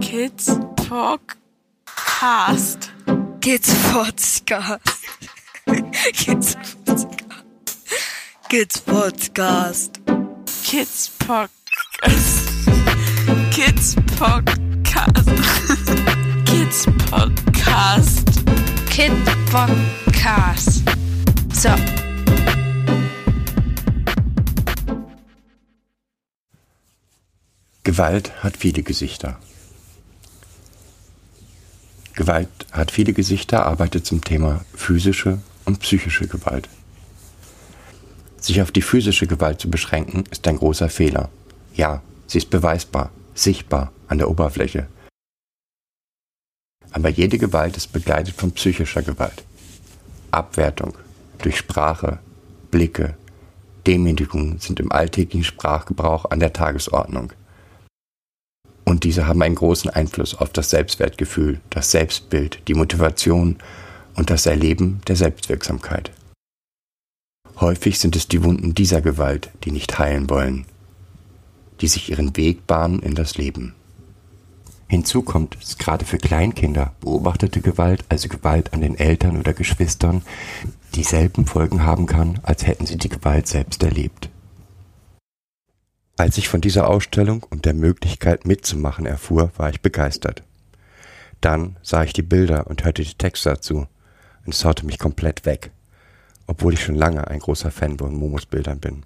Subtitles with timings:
[0.00, 1.70] Kids Podcast.
[3.40, 4.80] Kids Podcast.
[6.14, 7.20] Kids Podcast.
[8.48, 9.98] Kids Podcast.
[10.62, 12.46] Kids Podcast.
[13.50, 15.28] Kids Podcast.
[16.46, 18.26] Kids Podcast.
[18.90, 19.12] Kid
[19.50, 20.82] Podcast.
[21.52, 21.70] So.
[27.84, 29.38] Gewalt hat viele Gesichter.
[32.18, 36.68] Gewalt hat viele Gesichter, arbeitet zum Thema physische und psychische Gewalt.
[38.38, 41.28] Sich auf die physische Gewalt zu beschränken, ist ein großer Fehler.
[41.74, 44.88] Ja, sie ist beweisbar, sichtbar an der Oberfläche.
[46.90, 49.44] Aber jede Gewalt ist begleitet von psychischer Gewalt.
[50.32, 50.94] Abwertung
[51.38, 52.18] durch Sprache,
[52.72, 53.16] Blicke,
[53.86, 57.32] Demütigung sind im alltäglichen Sprachgebrauch an der Tagesordnung.
[58.88, 63.58] Und diese haben einen großen Einfluss auf das Selbstwertgefühl, das Selbstbild, die Motivation
[64.16, 66.10] und das Erleben der Selbstwirksamkeit.
[67.60, 70.64] Häufig sind es die Wunden dieser Gewalt, die nicht heilen wollen,
[71.82, 73.74] die sich ihren Weg bahnen in das Leben.
[74.86, 80.22] Hinzu kommt, dass gerade für Kleinkinder beobachtete Gewalt, also Gewalt an den Eltern oder Geschwistern,
[80.94, 84.30] dieselben Folgen haben kann, als hätten sie die Gewalt selbst erlebt.
[86.18, 90.42] Als ich von dieser Ausstellung und der Möglichkeit mitzumachen erfuhr, war ich begeistert.
[91.40, 93.86] Dann sah ich die Bilder und hörte die Texte dazu
[94.44, 95.70] und es haute mich komplett weg,
[96.48, 99.04] obwohl ich schon lange ein großer Fan von Momos Bildern bin.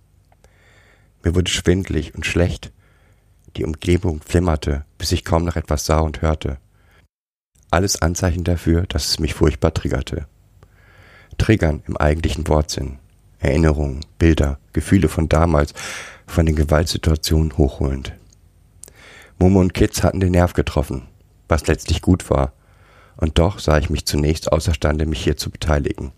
[1.23, 2.73] Mir wurde schwindlig und schlecht,
[3.59, 6.57] die Umgebung flimmerte, bis ich kaum noch etwas sah und hörte.
[7.71, 10.27] Alles Anzeichen dafür, dass es mich furchtbar triggerte.
[11.37, 12.99] Triggern im eigentlichen Wortsinn.
[13.39, 15.75] Erinnerungen, Bilder, Gefühle von damals,
[16.33, 18.15] von den Gewaltsituationen hochholend.
[19.39, 21.09] Momo und Kids hatten den Nerv getroffen,
[21.49, 22.53] was letztlich gut war,
[23.17, 26.13] und doch sah ich mich zunächst außerstande, mich hier zu beteiligen.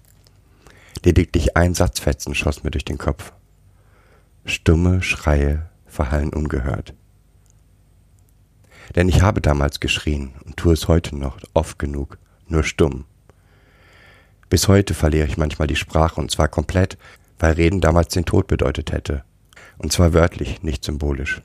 [1.05, 3.33] Lediglich ein Satzfetzen schoss mir durch den Kopf.
[4.45, 6.95] Stumme Schreie verhallen ungehört.
[8.95, 13.05] Denn ich habe damals geschrien und tue es heute noch oft genug, nur stumm.
[14.49, 16.99] Bis heute verliere ich manchmal die Sprache und zwar komplett,
[17.39, 19.25] weil Reden damals den Tod bedeutet hätte.
[19.79, 21.43] Und zwar wörtlich, nicht symbolisch.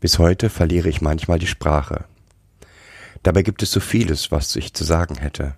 [0.00, 2.04] Bis heute verliere ich manchmal die Sprache.
[3.22, 5.56] Dabei gibt es so vieles, was ich zu sagen hätte,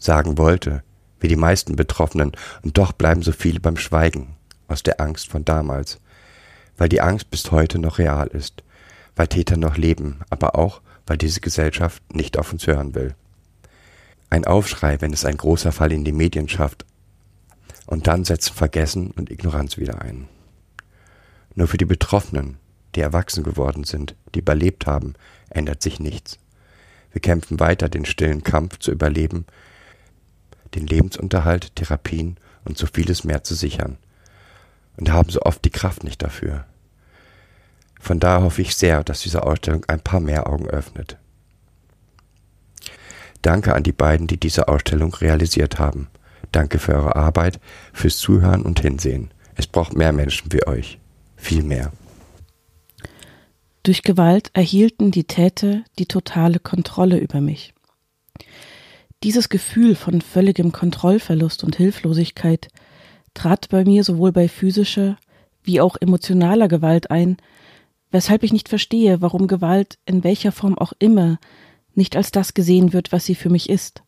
[0.00, 0.82] sagen wollte,
[1.20, 4.36] wie die meisten Betroffenen, und doch bleiben so viele beim Schweigen,
[4.66, 6.00] aus der Angst von damals,
[6.76, 8.64] weil die Angst bis heute noch real ist,
[9.14, 13.14] weil Täter noch leben, aber auch, weil diese Gesellschaft nicht auf uns hören will.
[14.30, 16.86] Ein Aufschrei, wenn es ein großer Fall in die Medien schafft,
[17.92, 20.26] und dann setzen Vergessen und Ignoranz wieder ein.
[21.54, 22.56] Nur für die Betroffenen,
[22.94, 25.12] die erwachsen geworden sind, die überlebt haben,
[25.50, 26.38] ändert sich nichts.
[27.10, 29.44] Wir kämpfen weiter den stillen Kampf zu überleben,
[30.74, 33.98] den Lebensunterhalt, Therapien und so vieles mehr zu sichern
[34.96, 36.64] und haben so oft die Kraft nicht dafür.
[38.00, 41.18] Von daher hoffe ich sehr, dass diese Ausstellung ein paar mehr Augen öffnet.
[43.42, 46.08] Danke an die beiden, die diese Ausstellung realisiert haben.
[46.52, 47.58] Danke für eure Arbeit,
[47.92, 49.30] fürs Zuhören und Hinsehen.
[49.56, 50.98] Es braucht mehr Menschen wie euch.
[51.36, 51.92] Viel mehr.
[53.82, 57.74] Durch Gewalt erhielten die Täter die totale Kontrolle über mich.
[59.24, 62.68] Dieses Gefühl von völligem Kontrollverlust und Hilflosigkeit
[63.34, 65.16] trat bei mir sowohl bei physischer
[65.64, 67.36] wie auch emotionaler Gewalt ein,
[68.10, 71.38] weshalb ich nicht verstehe, warum Gewalt in welcher Form auch immer
[71.94, 74.02] nicht als das gesehen wird, was sie für mich ist.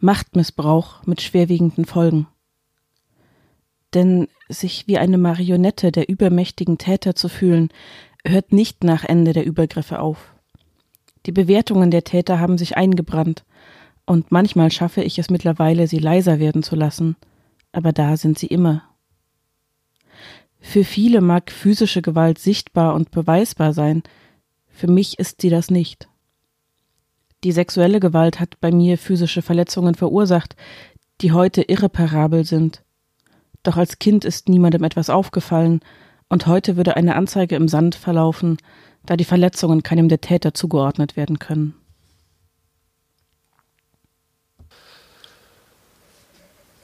[0.00, 2.26] Machtmissbrauch mit schwerwiegenden Folgen.
[3.94, 7.70] Denn sich wie eine Marionette der übermächtigen Täter zu fühlen,
[8.26, 10.34] hört nicht nach Ende der Übergriffe auf.
[11.26, 13.44] Die Bewertungen der Täter haben sich eingebrannt,
[14.06, 17.16] und manchmal schaffe ich es mittlerweile, sie leiser werden zu lassen,
[17.70, 18.82] aber da sind sie immer.
[20.58, 24.02] Für viele mag physische Gewalt sichtbar und beweisbar sein,
[24.68, 26.08] für mich ist sie das nicht.
[27.42, 30.56] Die sexuelle Gewalt hat bei mir physische Verletzungen verursacht,
[31.22, 32.82] die heute irreparabel sind.
[33.62, 35.80] Doch als Kind ist niemandem etwas aufgefallen,
[36.28, 38.58] und heute würde eine Anzeige im Sand verlaufen,
[39.04, 41.74] da die Verletzungen keinem der Täter zugeordnet werden können.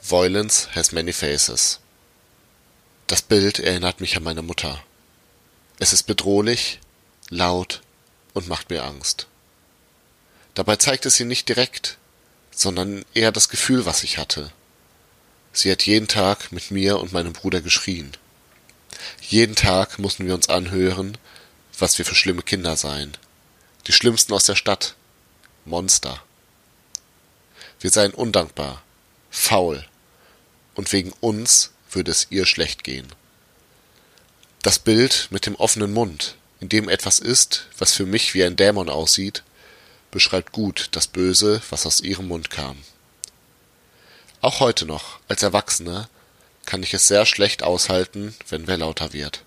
[0.01, 1.79] Violence has many faces.
[3.07, 4.81] Das Bild erinnert mich an meine Mutter.
[5.79, 6.79] Es ist bedrohlich,
[7.29, 7.81] laut
[8.33, 9.27] und macht mir Angst.
[10.57, 11.99] Dabei zeigt es sie nicht direkt,
[12.49, 14.51] sondern eher das Gefühl, was ich hatte.
[15.53, 18.17] Sie hat jeden Tag mit mir und meinem Bruder geschrien.
[19.21, 21.19] Jeden Tag mussten wir uns anhören,
[21.77, 23.15] was wir für schlimme Kinder seien,
[23.85, 24.95] Die schlimmsten aus der Stadt.
[25.63, 26.23] Monster.
[27.79, 28.81] Wir seien undankbar,
[29.29, 29.85] faul,
[30.73, 33.13] und wegen uns würde es ihr schlecht gehen.
[34.63, 38.55] Das Bild mit dem offenen Mund, in dem etwas ist, was für mich wie ein
[38.55, 39.43] Dämon aussieht,
[40.17, 42.75] beschreibt gut das Böse, was aus ihrem Mund kam.
[44.41, 46.09] Auch heute noch, als Erwachsener,
[46.65, 49.43] kann ich es sehr schlecht aushalten, wenn wer lauter wird.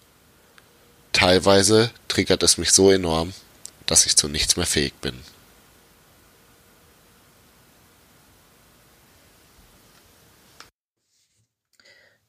[1.11, 3.32] Teilweise triggert es mich so enorm,
[3.87, 5.19] dass ich zu nichts mehr fähig bin.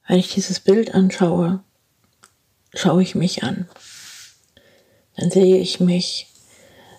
[0.08, 1.62] Wenn ich dieses Bild anschaue,
[2.74, 3.68] schaue ich mich an.
[5.14, 6.26] Dann sehe ich mich,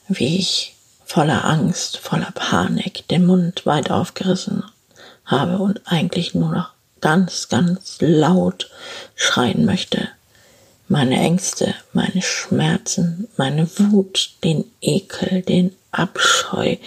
[0.08, 0.73] wie ich
[1.14, 4.64] voller Angst, voller Panik den Mund weit aufgerissen
[5.26, 6.72] habe und eigentlich nur noch
[7.02, 8.72] ganz, ganz laut
[9.14, 10.10] schreien möchte.
[10.88, 16.78] Meine Ängste, meine Schmerzen, meine Wut, den Ekel, den Abscheu,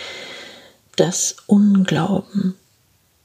[0.97, 2.57] das Unglauben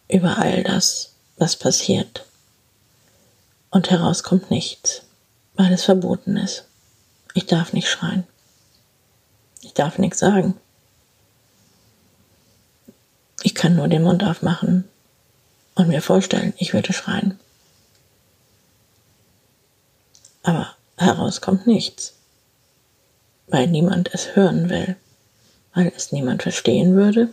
[0.07, 2.27] über all das, was passiert.
[3.71, 5.01] Und heraus kommt nichts,
[5.55, 6.65] weil es verboten ist.
[7.33, 8.27] Ich darf nicht schreien.
[9.61, 10.60] Ich darf nichts sagen.
[13.43, 14.87] Ich kann nur den Mund aufmachen
[15.75, 17.39] und mir vorstellen, ich würde schreien.
[20.43, 22.13] Aber heraus kommt nichts,
[23.47, 24.95] weil niemand es hören will,
[25.73, 27.29] weil es niemand verstehen würde,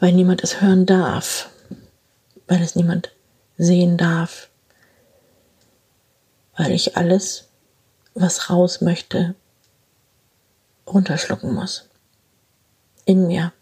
[0.00, 1.50] weil niemand es hören darf,
[2.46, 3.10] weil es niemand
[3.58, 4.48] sehen darf,
[6.56, 7.48] weil ich alles,
[8.14, 9.34] was raus möchte,
[10.86, 11.88] runterschlucken muss,
[13.04, 13.52] in mir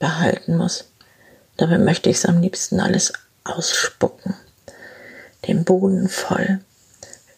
[0.00, 0.86] behalten muss.
[1.56, 3.12] Dabei möchte ich es am liebsten alles
[3.44, 4.34] ausspucken,
[5.46, 6.60] den Boden voll,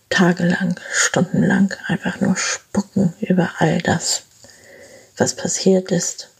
[0.08, 4.22] tagelang, stundenlang einfach nur spucken über all das,
[5.18, 6.30] was passiert ist,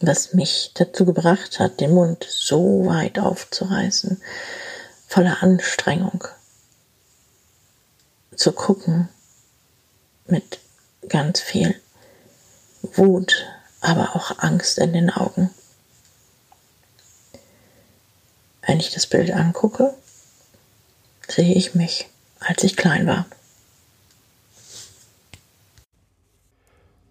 [0.00, 4.20] was mich dazu gebracht hat, den Mund so weit aufzureißen,
[5.06, 6.24] voller Anstrengung,
[8.34, 9.08] zu gucken,
[10.26, 10.58] mit
[11.08, 11.74] ganz viel
[12.82, 13.46] Wut,
[13.82, 15.50] aber auch Angst in den Augen.
[18.66, 19.92] Wenn ich das Bild angucke,
[21.28, 22.08] sehe ich mich,
[22.40, 23.26] als ich klein war.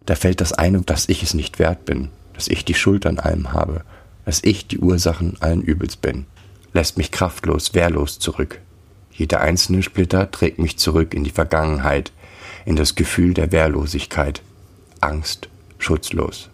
[0.05, 3.19] Da fällt das ein, dass ich es nicht wert bin, dass ich die Schuld an
[3.19, 3.83] allem habe,
[4.25, 6.25] dass ich die Ursachen allen Übels bin,
[6.73, 8.61] lässt mich kraftlos, wehrlos zurück.
[9.11, 12.11] Jeder einzelne Splitter trägt mich zurück in die Vergangenheit,
[12.65, 14.41] in das Gefühl der Wehrlosigkeit,
[15.01, 16.50] Angst, schutzlos.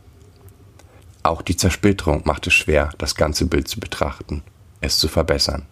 [1.28, 4.44] Auch die Zersplitterung macht es schwer, das ganze Bild zu betrachten
[4.82, 5.66] es zu verbessern.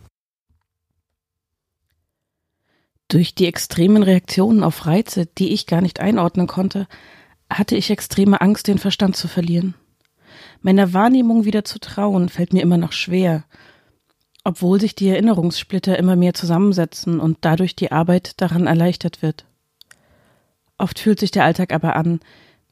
[3.07, 6.87] Durch die extremen Reaktionen auf Reize, die ich gar nicht einordnen konnte,
[7.49, 9.75] hatte ich extreme Angst, den Verstand zu verlieren.
[10.61, 13.45] Meiner Wahrnehmung wieder zu trauen, fällt mir immer noch schwer,
[14.43, 19.45] obwohl sich die Erinnerungssplitter immer mehr zusammensetzen und dadurch die Arbeit daran erleichtert wird.
[20.77, 22.19] Oft fühlt sich der Alltag aber an,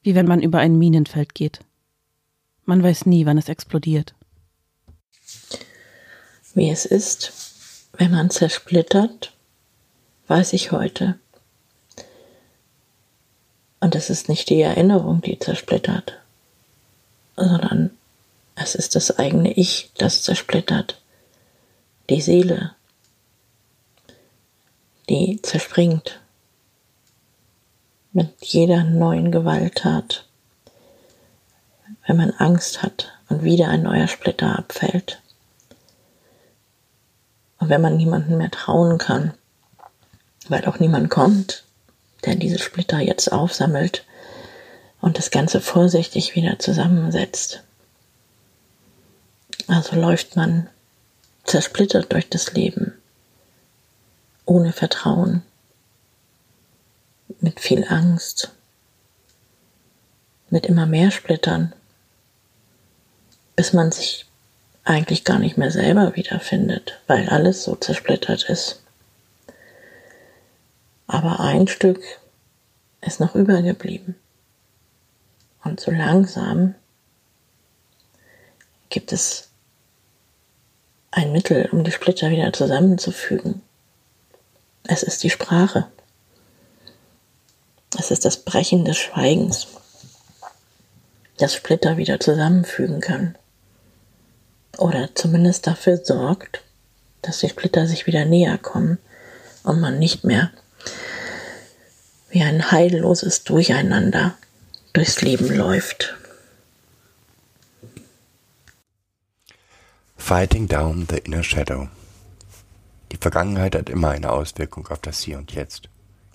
[0.01, 1.59] wie wenn man über ein Minenfeld geht.
[2.65, 4.13] Man weiß nie, wann es explodiert
[6.53, 7.33] wie es ist,
[7.93, 9.33] wenn man zersplittert,
[10.27, 11.19] weiß ich heute.
[13.79, 16.19] Und es ist nicht die Erinnerung, die zersplittert,
[17.35, 17.91] sondern
[18.55, 21.01] es ist das eigene Ich, das zersplittert.
[22.09, 22.75] Die Seele,
[25.09, 26.21] die zerspringt
[28.13, 30.25] mit jeder neuen Gewalttat,
[32.05, 35.21] wenn man Angst hat und wieder ein neuer Splitter abfällt.
[37.59, 39.33] Und wenn man niemanden mehr trauen kann,
[40.49, 41.63] weil auch niemand kommt,
[42.25, 44.05] der diese Splitter jetzt aufsammelt
[45.01, 47.63] und das Ganze vorsichtig wieder zusammensetzt.
[49.67, 50.69] Also läuft man
[51.45, 52.93] zersplittert durch das Leben,
[54.45, 55.43] ohne Vertrauen,
[57.39, 58.51] mit viel Angst,
[60.49, 61.73] mit immer mehr Splittern,
[63.55, 64.25] bis man sich
[64.83, 68.81] eigentlich gar nicht mehr selber wiederfindet, weil alles so zersplittert ist.
[71.07, 72.01] Aber ein Stück
[73.01, 74.15] ist noch übergeblieben.
[75.63, 76.75] Und so langsam
[78.89, 79.49] gibt es
[81.11, 83.61] ein Mittel, um die Splitter wieder zusammenzufügen.
[84.85, 85.87] Es ist die Sprache.
[87.97, 89.67] Es ist das Brechen des Schweigens,
[91.37, 93.37] das Splitter wieder zusammenfügen kann
[94.77, 96.63] oder zumindest dafür sorgt,
[97.21, 98.97] dass die Splitter sich wieder näher kommen
[99.63, 100.51] und man nicht mehr
[102.29, 104.35] wie ein heilloses Durcheinander
[104.93, 106.15] durchs Leben läuft.
[110.17, 111.89] Fighting down the inner shadow.
[113.11, 115.89] Die Vergangenheit hat immer eine Auswirkung auf das Hier und Jetzt.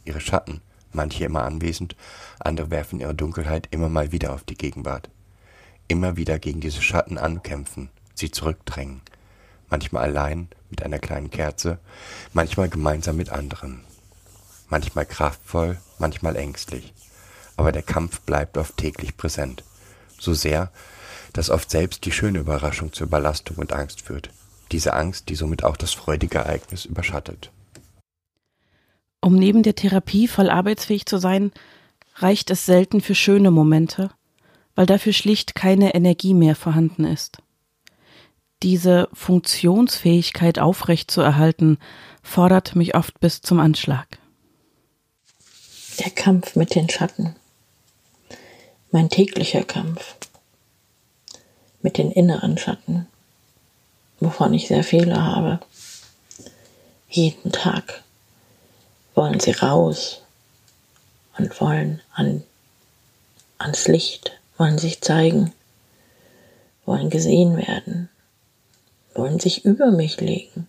[0.04, 0.60] Ihre Schatten,
[0.92, 1.96] manche immer anwesend,
[2.38, 5.08] andere werfen ihre Dunkelheit immer mal wieder auf die Gegenwart.
[5.88, 9.00] Immer wieder gegen diese Schatten ankämpfen, sie zurückdrängen.
[9.70, 11.78] Manchmal allein mit einer kleinen Kerze,
[12.32, 13.84] manchmal gemeinsam mit anderen.
[14.68, 16.92] Manchmal kraftvoll, manchmal ängstlich.
[17.56, 19.64] Aber der Kampf bleibt oft täglich präsent.
[20.18, 20.70] So sehr,
[21.32, 24.30] dass oft selbst die schöne Überraschung zur Überlastung und Angst führt.
[24.72, 27.50] Diese Angst, die somit auch das freudige Ereignis überschattet.
[29.20, 31.52] Um neben der Therapie voll arbeitsfähig zu sein,
[32.16, 34.10] reicht es selten für schöne Momente,
[34.74, 37.38] weil dafür schlicht keine Energie mehr vorhanden ist.
[38.62, 41.78] Diese Funktionsfähigkeit aufrechtzuerhalten,
[42.22, 44.18] fordert mich oft bis zum Anschlag.
[46.00, 47.36] Der Kampf mit den Schatten.
[48.90, 50.16] Mein täglicher Kampf
[51.82, 53.06] mit den inneren Schatten,
[54.20, 55.60] wovon ich sehr viele habe.
[57.08, 58.02] Jeden Tag
[59.14, 60.22] wollen sie raus
[61.38, 62.42] und wollen an,
[63.58, 65.52] ans Licht wollen sich zeigen,
[66.84, 68.08] wollen gesehen werden,
[69.18, 70.66] wollen sich über mich legen,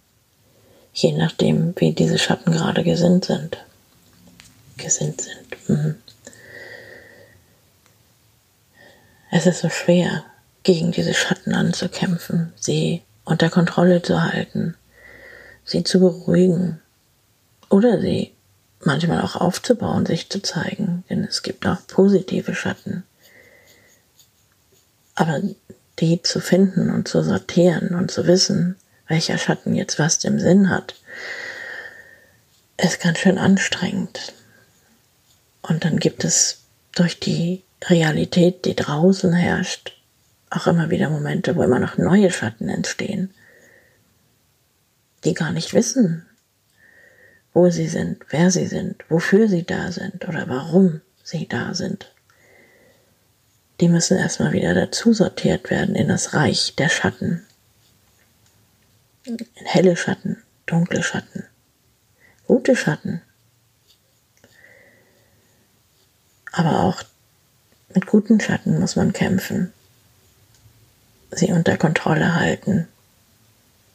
[0.94, 3.58] je nachdem, wie diese Schatten gerade gesinnt sind.
[4.78, 5.70] Gesinnt sind.
[5.70, 5.96] Mhm.
[9.32, 10.26] Es ist so schwer,
[10.64, 14.76] gegen diese Schatten anzukämpfen, sie unter Kontrolle zu halten,
[15.64, 16.82] sie zu beruhigen
[17.70, 18.34] oder sie
[18.84, 23.04] manchmal auch aufzubauen, sich zu zeigen, denn es gibt auch positive Schatten.
[25.16, 25.42] Aber
[26.00, 28.76] die zu finden und zu sortieren und zu wissen,
[29.08, 30.96] welcher Schatten jetzt was im Sinn hat,
[32.78, 34.34] ist ganz schön anstrengend.
[35.62, 36.62] Und dann gibt es
[36.96, 39.96] durch die Realität, die draußen herrscht,
[40.50, 43.34] auch immer wieder Momente, wo immer noch neue Schatten entstehen,
[45.24, 46.26] die gar nicht wissen,
[47.54, 52.12] wo sie sind, wer sie sind, wofür sie da sind oder warum sie da sind
[53.80, 57.46] die müssen erstmal wieder dazu sortiert werden in das Reich der Schatten.
[59.24, 61.46] In helle Schatten, dunkle Schatten,
[62.48, 63.22] gute Schatten.
[66.52, 67.04] Aber auch
[67.94, 69.72] mit guten Schatten muss man kämpfen,
[71.32, 72.88] sie unter Kontrolle halten,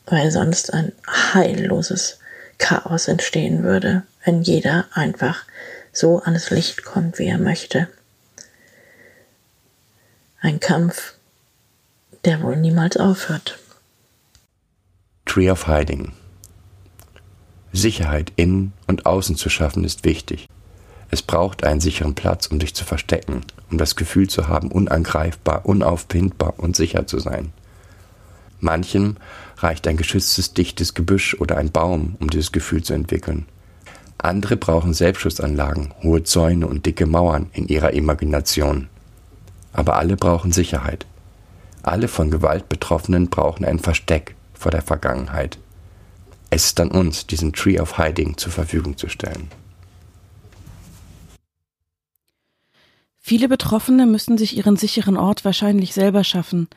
[0.06, 2.18] weil sonst ein heilloses
[2.58, 5.44] Chaos entstehen würde, wenn jeder einfach
[5.92, 7.88] so ans Licht kommt, wie er möchte.
[10.44, 11.14] Ein Kampf,
[12.26, 13.58] der wohl niemals aufhört.
[15.24, 16.12] Tree of Hiding.
[17.72, 20.46] Sicherheit innen und außen zu schaffen ist wichtig.
[21.10, 25.64] Es braucht einen sicheren Platz, um dich zu verstecken, um das Gefühl zu haben, unangreifbar,
[25.64, 27.54] unaufpindbar und sicher zu sein.
[28.60, 29.16] Manchem
[29.56, 33.46] reicht ein geschütztes, dichtes Gebüsch oder ein Baum, um dieses Gefühl zu entwickeln.
[34.18, 38.90] Andere brauchen Selbstschussanlagen, hohe Zäune und dicke Mauern in ihrer Imagination.
[39.74, 41.04] Aber alle brauchen Sicherheit.
[41.82, 45.58] Alle von Gewalt Betroffenen brauchen ein Versteck vor der Vergangenheit.
[46.48, 49.50] Es ist an uns, diesen Tree of Hiding zur Verfügung zu stellen.
[53.18, 56.68] Viele Betroffene müssen sich ihren sicheren Ort wahrscheinlich selber schaffen,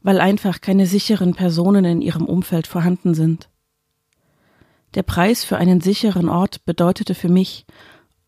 [0.00, 3.48] weil einfach keine sicheren Personen in ihrem Umfeld vorhanden sind.
[4.94, 7.66] Der Preis für einen sicheren Ort bedeutete für mich,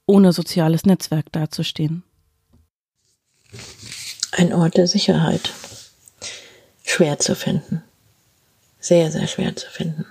[0.07, 2.03] ohne soziales Netzwerk dazustehen.
[4.37, 5.53] Ein Ort der Sicherheit.
[6.83, 7.85] Schwer zu finden.
[8.81, 10.07] Sehr, sehr schwer zu finden.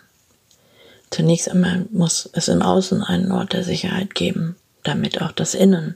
[1.09, 5.95] Zunächst einmal muss es im Außen einen Ort der Sicherheit geben, damit auch das Innen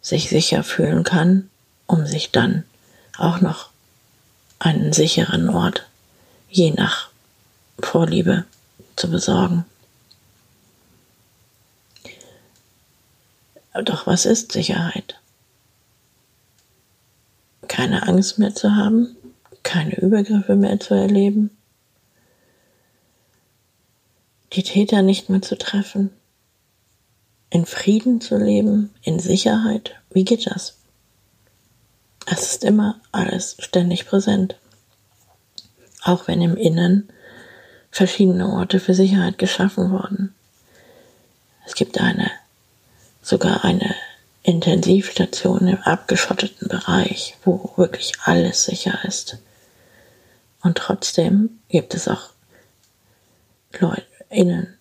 [0.00, 1.50] sich sicher fühlen kann,
[1.86, 2.64] um sich dann
[3.18, 3.68] auch noch
[4.58, 5.86] einen sicheren Ort
[6.48, 7.10] je nach
[7.78, 8.46] Vorliebe
[8.96, 9.66] zu besorgen.
[13.84, 15.16] Doch was ist Sicherheit?
[17.68, 19.16] Keine Angst mehr zu haben,
[19.62, 21.50] keine Übergriffe mehr zu erleben,
[24.52, 26.10] die Täter nicht mehr zu treffen,
[27.50, 29.94] in Frieden zu leben, in Sicherheit.
[30.10, 30.78] Wie geht das?
[32.26, 34.56] Es ist immer alles ständig präsent.
[36.02, 37.08] Auch wenn im Innern
[37.90, 40.34] verschiedene Orte für Sicherheit geschaffen wurden.
[41.66, 42.30] Es gibt eine,
[43.22, 43.94] sogar eine
[44.46, 49.38] Intensivstation im abgeschotteten Bereich, wo wirklich alles sicher ist.
[50.62, 52.30] Und trotzdem gibt es auch
[53.80, 54.78] Leute, innen,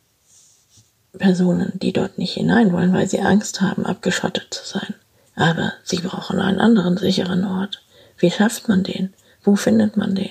[1.18, 4.94] Personen, die dort nicht hinein wollen, weil sie Angst haben, abgeschottet zu sein,
[5.36, 7.82] Aber sie brauchen einen anderen sicheren Ort.
[8.20, 9.16] Wie schafft man den?
[9.44, 10.30] Wo findet man den?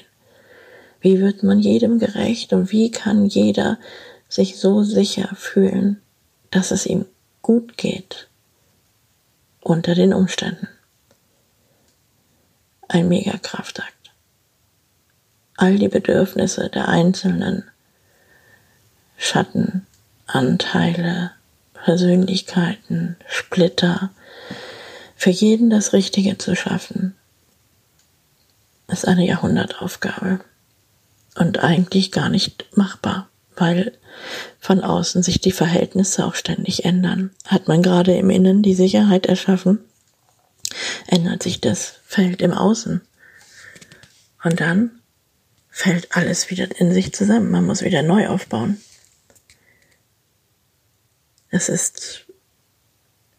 [1.01, 3.79] Wie wird man jedem gerecht und wie kann jeder
[4.29, 6.01] sich so sicher fühlen,
[6.53, 7.07] dass es ihm
[7.43, 8.29] gut geht
[9.65, 10.69] unter den Umständen?
[12.87, 14.13] Ein Megakraftakt.
[15.57, 17.65] All die Bedürfnisse der einzelnen
[19.17, 21.31] Schattenanteile,
[21.73, 24.11] Persönlichkeiten, Splitter,
[25.17, 27.17] für jeden das Richtige zu schaffen,
[28.89, 30.41] ist eine Jahrhundertaufgabe
[31.37, 33.97] und eigentlich gar nicht machbar, weil
[34.61, 37.31] von außen sich die Verhältnisse auch ständig ändern.
[37.47, 39.81] Hat man gerade im Innen die Sicherheit erschaffen,
[41.07, 43.01] ändert sich das Feld im Außen.
[44.43, 44.91] Und dann
[45.71, 47.51] fällt alles wieder in sich zusammen.
[47.51, 48.81] Man muss wieder neu aufbauen.
[51.51, 52.27] Es ist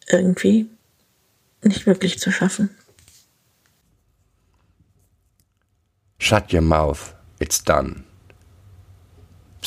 [0.08, 0.70] irgendwie
[1.62, 2.70] nicht wirklich zu schaffen.
[6.18, 8.05] Shut your mouth, it's done.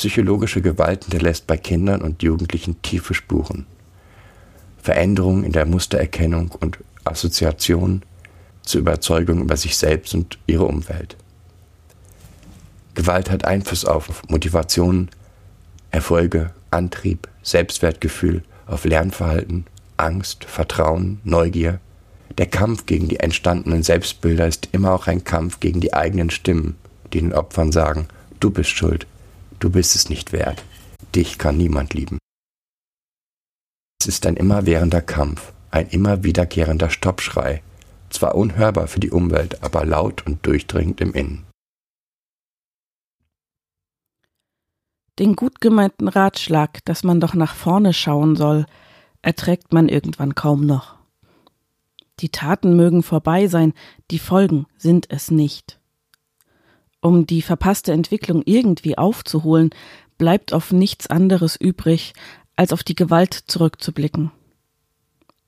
[0.00, 3.66] Psychologische Gewalt hinterlässt bei Kindern und Jugendlichen tiefe Spuren.
[4.82, 8.00] Veränderungen in der Mustererkennung und Assoziation
[8.62, 11.18] zur Überzeugung über sich selbst und ihre Umwelt.
[12.94, 15.10] Gewalt hat Einfluss auf Motivation,
[15.90, 19.66] Erfolge, Antrieb, Selbstwertgefühl, auf Lernverhalten,
[19.98, 21.78] Angst, Vertrauen, Neugier,
[22.38, 26.76] der Kampf gegen die entstandenen Selbstbilder ist immer auch ein Kampf gegen die eigenen Stimmen,
[27.12, 28.08] die den Opfern sagen,
[28.40, 29.06] du bist schuld,
[29.60, 30.64] du bist es nicht wert,
[31.14, 32.18] dich kann niemand lieben.
[34.00, 37.62] Es ist ein immerwährender Kampf, ein immer wiederkehrender Stoppschrei,
[38.08, 41.46] zwar unhörbar für die Umwelt, aber laut und durchdringend im Innen.
[45.18, 48.64] Den gut gemeinten Ratschlag, dass man doch nach vorne schauen soll,
[49.20, 50.96] erträgt man irgendwann kaum noch.
[52.20, 53.74] Die Taten mögen vorbei sein,
[54.10, 55.79] die Folgen sind es nicht.
[57.00, 59.70] Um die verpasste Entwicklung irgendwie aufzuholen,
[60.18, 62.12] bleibt auf nichts anderes übrig,
[62.56, 64.30] als auf die Gewalt zurückzublicken.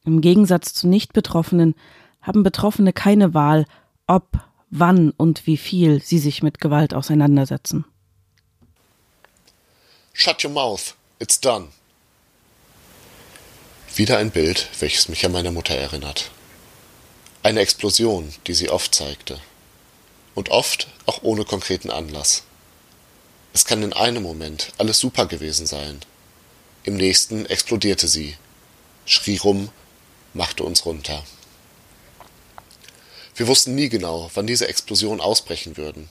[0.05, 1.75] Im Gegensatz zu Nicht-Betroffenen
[2.23, 3.67] haben Betroffene keine Wahl,
[4.07, 7.85] ob, wann und wie viel sie sich mit Gewalt auseinandersetzen.
[10.15, 11.69] Shut your mouth, it's done.
[13.95, 16.31] Wieder ein Bild, welches mich an meine Mutter erinnert.
[17.43, 19.39] Eine Explosion, die sie oft zeigte.
[20.35, 22.45] Und oft auch ohne konkreten Anlass.
[23.53, 26.01] Es kann in einem Moment alles super gewesen sein.
[26.85, 28.37] Im nächsten explodierte sie,
[29.05, 29.69] schrie rum,
[30.33, 31.23] machte uns runter.
[33.37, 36.09] Wir wussten nie genau, wann diese Explosionen ausbrechen würden.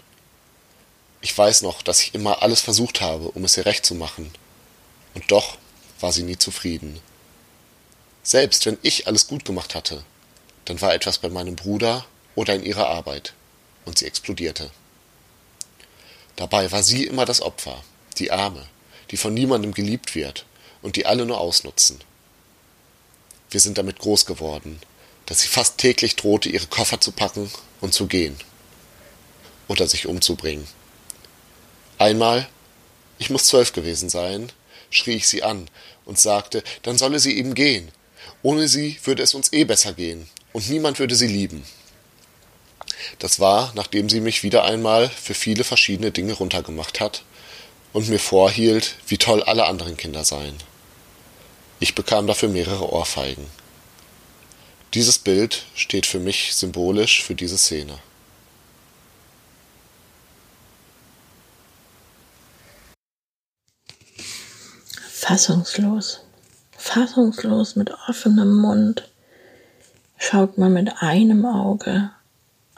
[1.21, 4.31] Ich weiß noch, dass ich immer alles versucht habe, um es ihr recht zu machen.
[5.13, 5.57] Und doch
[5.99, 6.99] war sie nie zufrieden.
[8.23, 10.03] Selbst wenn ich alles gut gemacht hatte,
[10.65, 12.05] dann war etwas bei meinem Bruder
[12.35, 13.33] oder in ihrer Arbeit
[13.85, 14.71] und sie explodierte.
[16.35, 17.83] Dabei war sie immer das Opfer,
[18.17, 18.65] die Arme,
[19.11, 20.45] die von niemandem geliebt wird
[20.81, 21.99] und die alle nur ausnutzen.
[23.49, 24.79] Wir sind damit groß geworden,
[25.25, 28.37] dass sie fast täglich drohte, ihre Koffer zu packen und zu gehen
[29.67, 30.67] oder sich umzubringen.
[31.97, 32.47] Einmal,
[33.19, 34.51] ich muss zwölf gewesen sein,
[34.89, 35.69] schrie ich sie an
[36.05, 37.91] und sagte, dann solle sie eben gehen.
[38.41, 41.63] Ohne sie würde es uns eh besser gehen und niemand würde sie lieben.
[43.19, 47.23] Das war, nachdem sie mich wieder einmal für viele verschiedene Dinge runtergemacht hat
[47.93, 50.55] und mir vorhielt, wie toll alle anderen Kinder seien.
[51.79, 53.45] Ich bekam dafür mehrere Ohrfeigen.
[54.93, 57.97] Dieses Bild steht für mich symbolisch für diese Szene.
[65.09, 66.19] Fassungslos,
[66.77, 69.07] fassungslos mit offenem Mund
[70.17, 72.11] schaut man mit einem Auge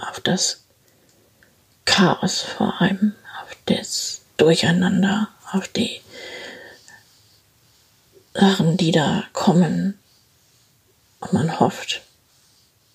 [0.10, 0.64] auf das
[1.86, 6.02] Chaos vor einem, auf das Durcheinander, auf die
[8.34, 10.00] Sachen, die da kommen.
[11.20, 12.02] Und man hofft,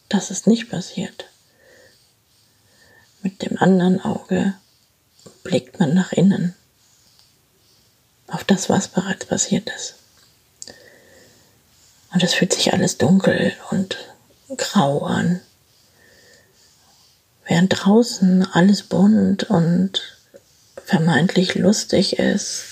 [0.09, 1.27] dass es nicht passiert.
[3.23, 4.55] Mit dem anderen Auge
[5.43, 6.55] blickt man nach innen,
[8.27, 9.95] auf das, was bereits passiert ist.
[12.13, 13.97] Und es fühlt sich alles dunkel und
[14.57, 15.41] grau an.
[17.49, 20.03] Während draußen alles bunt und
[20.85, 22.65] vermeintlich lustig ist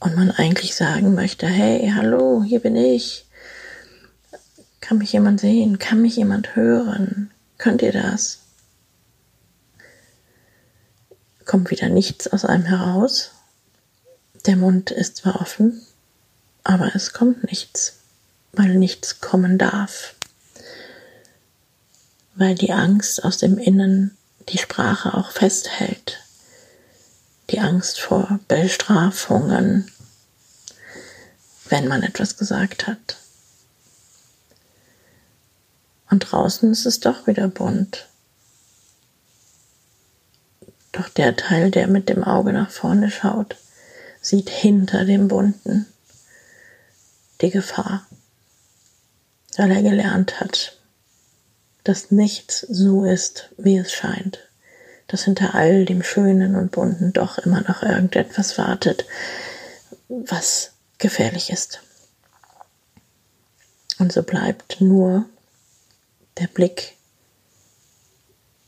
[0.00, 3.24] und man eigentlich sagen möchte, hey, hallo, hier bin ich.
[4.80, 5.78] Kann mich jemand sehen?
[5.78, 7.30] Kann mich jemand hören?
[7.56, 8.40] Könnt ihr das?
[11.46, 13.30] Kommt wieder nichts aus einem heraus.
[14.44, 15.80] Der Mund ist zwar offen,
[16.64, 17.98] aber es kommt nichts,
[18.52, 20.16] weil nichts kommen darf
[22.34, 24.16] weil die Angst aus dem Innen
[24.48, 26.18] die Sprache auch festhält.
[27.50, 29.90] Die Angst vor Bestrafungen,
[31.68, 33.16] wenn man etwas gesagt hat.
[36.10, 38.08] Und draußen ist es doch wieder bunt.
[40.92, 43.56] Doch der Teil, der mit dem Auge nach vorne schaut,
[44.20, 45.86] sieht hinter dem Bunten
[47.40, 48.06] die Gefahr,
[49.56, 50.78] weil er gelernt hat,
[51.84, 54.38] dass nichts so ist, wie es scheint,
[55.08, 59.04] dass hinter all dem Schönen und Bunten doch immer noch irgendetwas wartet,
[60.08, 61.80] was gefährlich ist.
[63.98, 65.26] Und so bleibt nur
[66.38, 66.96] der Blick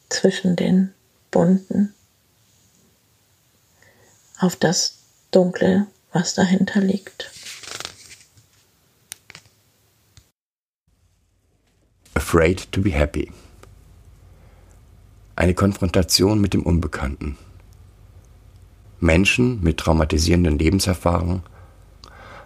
[0.08, 0.94] zwischen den
[1.30, 1.94] bunten
[4.38, 4.98] auf das
[5.30, 7.30] Dunkle, was dahinter liegt.
[12.26, 13.30] Afraid to be happy.
[15.36, 17.36] Eine Konfrontation mit dem Unbekannten.
[18.98, 21.42] Menschen mit traumatisierenden Lebenserfahrungen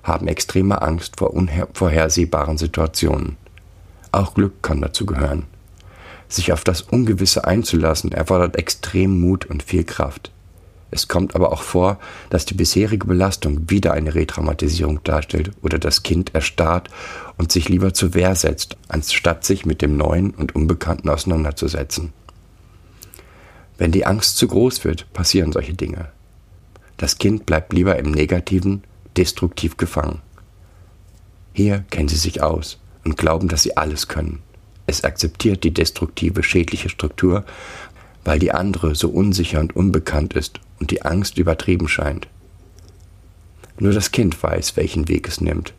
[0.02, 3.36] haben extreme Angst vor unvorhersehbaren Situationen.
[4.10, 5.44] Auch Glück kann dazu gehören.
[6.28, 10.32] Sich auf das Ungewisse einzulassen erfordert extrem Mut und viel Kraft.
[10.90, 11.98] Es kommt aber auch vor,
[12.30, 16.88] dass die bisherige Belastung wieder eine Retraumatisierung darstellt oder das Kind erstarrt
[17.36, 22.12] und sich lieber zur Wehr setzt, anstatt sich mit dem Neuen und Unbekannten auseinanderzusetzen.
[23.76, 26.08] Wenn die Angst zu groß wird, passieren solche Dinge.
[26.96, 28.82] Das Kind bleibt lieber im Negativen,
[29.16, 30.20] destruktiv gefangen.
[31.52, 34.42] Hier kennen sie sich aus und glauben, dass sie alles können.
[34.86, 37.44] Es akzeptiert die destruktive, schädliche Struktur,
[38.28, 42.28] weil die andere so unsicher und unbekannt ist und die Angst übertrieben scheint.
[43.78, 45.72] Nur das Kind weiß, welchen Weg es nimmt.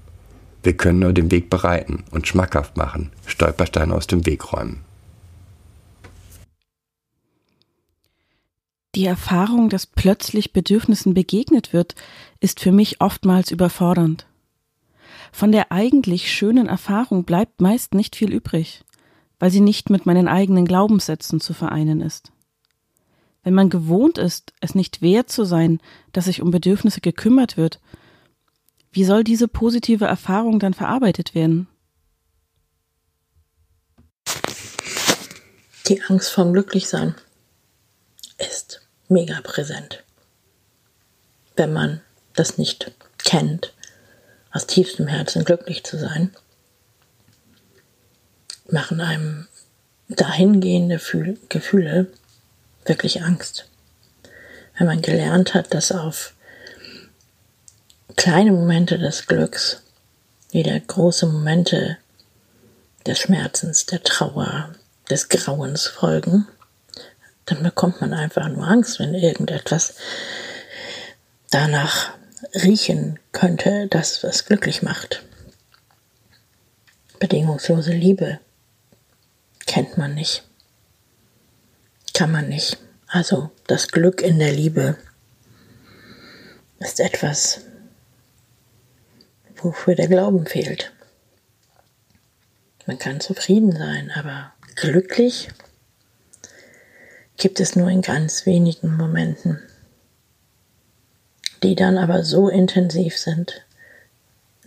[0.63, 4.79] Wir können nur den Weg bereiten und schmackhaft machen, Stolpersteine aus dem Weg räumen.
[8.95, 11.93] Die Erfahrung, dass plötzlich Bedürfnissen begegnet wird,
[12.39, 14.25] ist für mich oftmals überfordernd.
[15.31, 18.83] Von der eigentlich schönen Erfahrung bleibt meist nicht viel übrig,
[19.37, 22.31] weil sie nicht mit meinen eigenen Glaubenssätzen zu vereinen ist.
[23.43, 25.79] Wenn man gewohnt ist, es nicht wert zu sein,
[26.11, 27.79] dass sich um Bedürfnisse gekümmert wird,
[28.91, 31.67] wie soll diese positive Erfahrung dann verarbeitet werden?
[35.87, 37.15] Die Angst vorm Glücklichsein
[38.37, 40.03] ist mega präsent.
[41.55, 42.01] Wenn man
[42.33, 43.73] das nicht kennt,
[44.51, 46.35] aus tiefstem Herzen glücklich zu sein,
[48.69, 49.47] machen einem
[50.07, 50.99] dahingehende
[51.49, 52.07] Gefühle
[52.85, 53.69] wirklich Angst.
[54.77, 56.33] Wenn man gelernt hat, dass auf
[58.15, 59.81] kleine Momente des Glücks
[60.51, 61.97] wieder große Momente
[63.05, 64.73] des Schmerzens, der Trauer,
[65.09, 66.47] des Grauens folgen,
[67.45, 69.95] dann bekommt man einfach nur Angst, wenn irgendetwas
[71.49, 72.11] danach
[72.53, 75.23] riechen könnte, dass was glücklich macht.
[77.19, 78.39] Bedingungslose Liebe
[79.65, 80.48] kennt man nicht
[82.19, 82.77] kann man nicht.
[83.07, 84.97] Also das Glück in der Liebe
[86.79, 87.61] ist etwas,
[89.55, 90.91] wofür der Glauben fehlt.
[92.85, 95.47] Man kann zufrieden sein, aber glücklich
[97.37, 99.61] gibt es nur in ganz wenigen Momenten,
[101.63, 103.65] die dann aber so intensiv sind,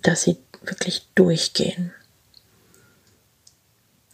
[0.01, 1.93] dass sie wirklich durchgehen.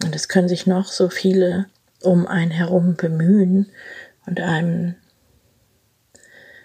[0.02, 1.70] Und es können sich noch so viele
[2.02, 3.70] um einen herum bemühen
[4.26, 4.94] und einem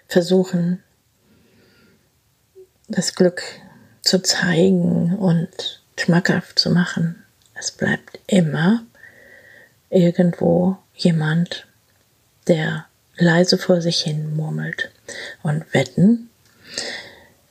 [0.08, 0.82] versuchen,
[2.88, 3.42] das Glück
[4.02, 7.24] zu zeigen und schmackhaft zu machen.
[7.54, 8.84] Es bleibt immer
[9.90, 11.66] irgendwo jemand,
[12.46, 14.90] der leise vor sich hin murmelt
[15.42, 16.30] und wetten,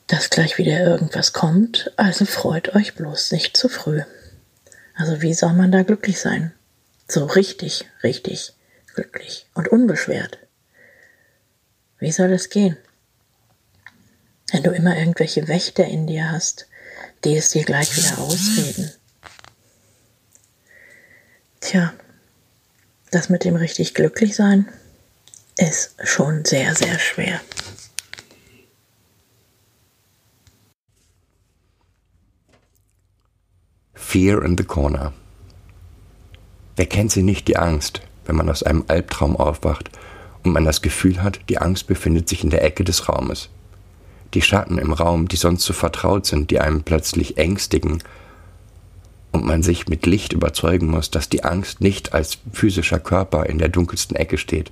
[0.07, 4.01] dass gleich wieder irgendwas kommt, also freut euch bloß nicht zu früh.
[4.95, 6.53] Also wie soll man da glücklich sein?
[7.07, 8.53] So richtig, richtig
[8.93, 10.39] glücklich und unbeschwert.
[11.99, 12.77] Wie soll das gehen?
[14.51, 16.67] Wenn du immer irgendwelche Wächter in dir hast,
[17.23, 18.91] die es dir gleich wieder ausreden.
[21.59, 21.93] Tja,
[23.11, 24.71] das mit dem richtig glücklich sein
[25.57, 27.39] ist schon sehr, sehr schwer.
[33.93, 35.13] Fear in the Corner.
[36.75, 39.91] Wer kennt sie nicht, die Angst, wenn man aus einem Albtraum aufwacht
[40.43, 43.49] und man das Gefühl hat, die Angst befindet sich in der Ecke des Raumes.
[44.33, 48.01] Die Schatten im Raum, die sonst so vertraut sind, die einem plötzlich ängstigen
[49.31, 53.59] und man sich mit Licht überzeugen muss, dass die Angst nicht als physischer Körper in
[53.59, 54.71] der dunkelsten Ecke steht.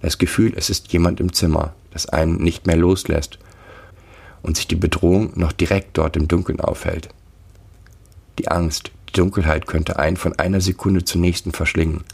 [0.00, 3.38] Das Gefühl, es ist jemand im Zimmer, das einen nicht mehr loslässt
[4.42, 7.08] und sich die Bedrohung noch direkt dort im Dunkeln aufhält.
[8.38, 12.04] Die Angst, die Dunkelheit könnte einen von einer Sekunde zur nächsten verschlingen.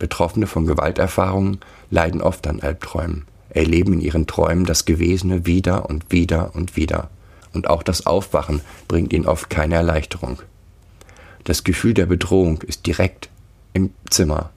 [0.00, 6.10] Betroffene von Gewalterfahrungen leiden oft an Albträumen, erleben in ihren Träumen das Gewesene wieder und
[6.10, 7.10] wieder und wieder.
[7.52, 10.40] Und auch das Aufwachen bringt ihnen oft keine Erleichterung.
[11.44, 13.28] Das Gefühl der Bedrohung ist direkt
[13.72, 14.50] im Zimmer.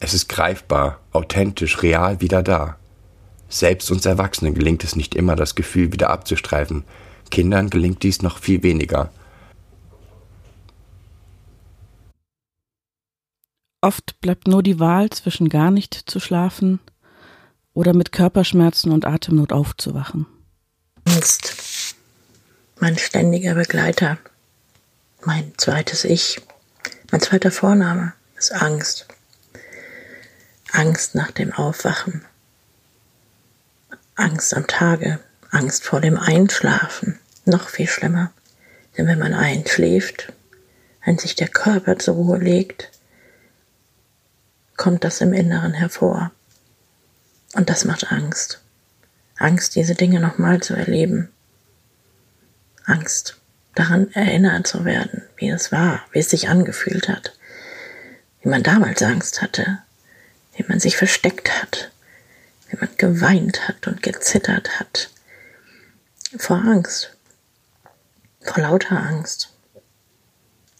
[0.00, 2.76] Es ist greifbar, authentisch, real wieder da.
[3.50, 6.84] Selbst uns Erwachsenen gelingt es nicht immer, das Gefühl wieder abzustreifen.
[7.30, 9.10] Kindern gelingt dies noch viel weniger.
[13.80, 16.80] Oft bleibt nur die Wahl zwischen gar nicht zu schlafen
[17.72, 20.26] oder mit Körperschmerzen und Atemnot aufzuwachen.
[21.04, 21.94] Angst.
[22.80, 24.18] Mein ständiger Begleiter.
[25.24, 26.40] Mein zweites Ich.
[27.10, 29.06] Mein zweiter Vorname ist Angst.
[30.72, 32.24] Angst nach dem Aufwachen.
[34.16, 35.20] Angst am Tage.
[35.56, 37.18] Angst vor dem Einschlafen.
[37.46, 38.30] Noch viel schlimmer.
[38.98, 40.34] Denn wenn man einschläft,
[41.02, 42.90] wenn sich der Körper zur Ruhe legt,
[44.76, 46.30] kommt das im Inneren hervor.
[47.54, 48.60] Und das macht Angst.
[49.38, 51.30] Angst, diese Dinge nochmal zu erleben.
[52.84, 53.38] Angst,
[53.74, 57.34] daran erinnert zu werden, wie es war, wie es sich angefühlt hat,
[58.42, 59.78] wie man damals Angst hatte,
[60.54, 61.90] wie man sich versteckt hat,
[62.68, 65.08] wie man geweint hat und gezittert hat.
[66.38, 67.16] Vor Angst,
[68.42, 69.52] vor lauter Angst.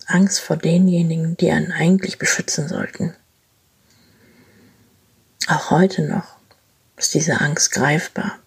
[0.06, 3.14] Angst vor denjenigen, die einen eigentlich beschützen sollten.
[5.48, 6.36] Auch heute noch
[6.96, 8.38] ist diese Angst greifbar.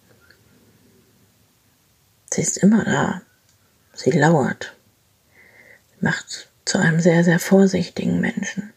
[2.31, 3.21] Sie ist immer da.
[3.93, 4.75] Sie lauert.
[5.99, 8.71] Macht zu einem sehr, sehr vorsichtigen Menschen.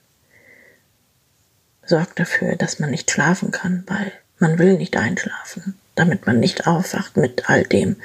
[1.84, 6.66] Sorgt dafür, dass man nicht schlafen kann, weil man will nicht einschlafen, damit man nicht
[6.66, 7.96] aufwacht mit all dem,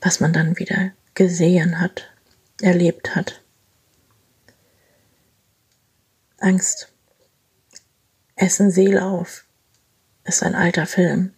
[0.00, 2.10] was man dann wieder gesehen hat,
[2.60, 3.40] erlebt hat.
[6.38, 6.92] Angst
[8.36, 9.44] Essen Seele auf
[10.22, 11.34] ist ein alter Film,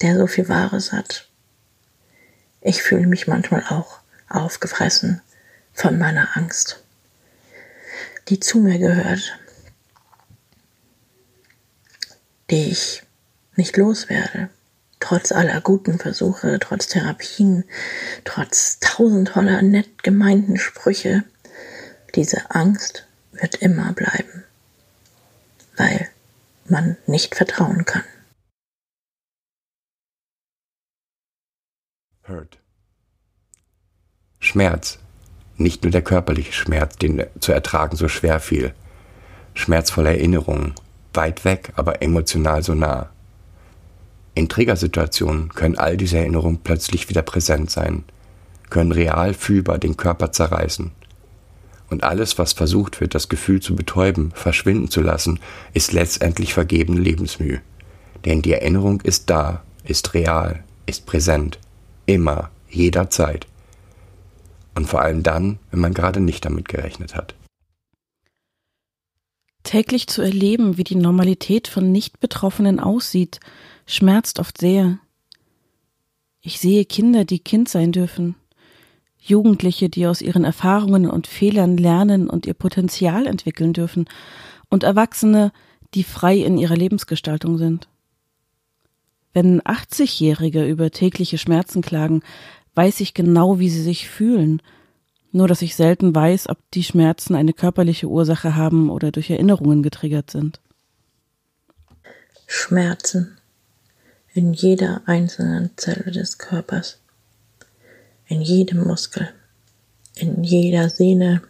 [0.00, 1.28] der so viel Wahres hat.
[2.60, 3.98] Ich fühle mich manchmal auch
[4.28, 5.22] aufgefressen
[5.72, 6.84] von meiner Angst,
[8.28, 9.36] die zu mir gehört,
[12.50, 13.02] die ich
[13.60, 14.48] nicht loswerde,
[14.98, 17.64] trotz aller guten Versuche, trotz Therapien,
[18.24, 21.22] trotz tausend toller nett gemeinten Sprüche.
[22.14, 24.44] Diese Angst wird immer bleiben
[25.80, 26.08] weil
[26.68, 28.04] man nicht vertrauen kann.
[32.28, 32.58] Hurt.
[34.38, 34.98] Schmerz.
[35.56, 38.74] Nicht nur der körperliche Schmerz, den zu ertragen so schwer fiel.
[39.54, 40.74] Schmerzvolle Erinnerungen,
[41.12, 43.10] weit weg, aber emotional so nah.
[44.34, 48.04] In Triggersituationen können all diese Erinnerungen plötzlich wieder präsent sein,
[48.70, 50.92] können real fühlbar den Körper zerreißen.
[51.90, 55.40] Und alles, was versucht wird, das Gefühl zu betäuben, verschwinden zu lassen,
[55.74, 57.60] ist letztendlich vergebene Lebensmühe.
[58.24, 61.58] Denn die Erinnerung ist da, ist real, ist präsent,
[62.06, 63.46] immer, jederzeit.
[64.76, 67.34] Und vor allem dann, wenn man gerade nicht damit gerechnet hat.
[69.64, 73.40] Täglich zu erleben, wie die Normalität von Nicht-Betroffenen aussieht,
[73.86, 74.98] schmerzt oft sehr.
[76.40, 78.34] Ich sehe Kinder, die Kind sein dürfen,
[79.18, 84.06] Jugendliche, die aus ihren Erfahrungen und Fehlern lernen und ihr Potenzial entwickeln dürfen,
[84.70, 85.52] und Erwachsene,
[85.94, 87.88] die frei in ihrer Lebensgestaltung sind.
[89.32, 92.22] Wenn 80-Jährige über tägliche Schmerzen klagen,
[92.74, 94.62] weiß ich genau, wie sie sich fühlen,
[95.32, 99.82] nur dass ich selten weiß, ob die Schmerzen eine körperliche Ursache haben oder durch Erinnerungen
[99.82, 100.60] getriggert sind.
[102.46, 103.36] Schmerzen
[104.32, 107.00] in jeder einzelnen Zelle des Körpers
[108.30, 109.34] in jedem Muskel,
[110.14, 111.42] in jeder Sehne,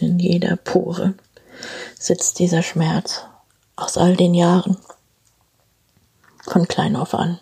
[0.00, 1.12] in jeder Pore
[1.98, 3.20] sitzt dieser Schmerz
[3.76, 4.78] aus all den Jahren,
[6.42, 7.38] von klein auf an,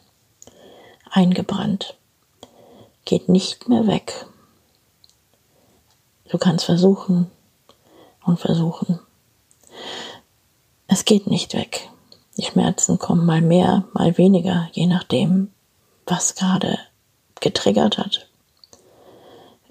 [1.09, 1.97] eingebrannt,
[3.05, 4.27] geht nicht mehr weg.
[6.29, 7.31] Du kannst versuchen
[8.25, 8.99] und versuchen.
[10.89, 11.92] Es geht nicht weg.
[12.43, 15.51] Die Schmerzen kommen mal mehr, mal weniger, je nachdem,
[16.05, 16.79] was gerade
[17.41, 18.27] getriggert hat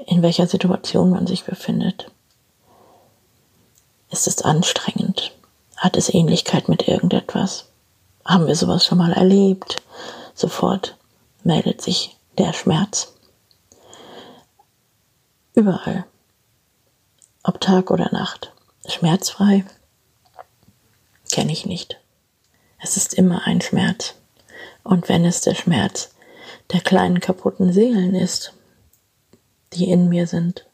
[0.07, 2.11] in welcher Situation man sich befindet.
[4.09, 5.31] Ist es anstrengend?
[5.77, 7.69] Hat es Ähnlichkeit mit irgendetwas?
[8.25, 9.81] Haben wir sowas schon mal erlebt?
[10.33, 10.97] Sofort
[11.43, 13.13] meldet sich der Schmerz.
[15.53, 16.05] Überall.
[17.43, 18.53] Ob Tag oder Nacht.
[18.87, 19.65] Schmerzfrei
[21.31, 22.00] kenne ich nicht.
[22.83, 24.15] Es ist immer ein Schmerz.
[24.83, 26.09] Und wenn es der Schmerz
[26.71, 28.53] der kleinen kaputten Seelen ist,
[29.73, 30.65] die in mir sind